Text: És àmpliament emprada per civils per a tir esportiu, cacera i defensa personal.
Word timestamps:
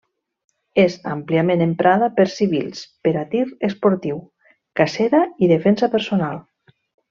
És 0.83 0.95
àmpliament 1.15 1.61
emprada 1.65 2.07
per 2.15 2.25
civils 2.37 2.81
per 3.07 3.13
a 3.21 3.25
tir 3.35 3.45
esportiu, 3.69 4.19
cacera 4.83 5.25
i 5.47 5.53
defensa 5.57 5.93
personal. 5.99 6.43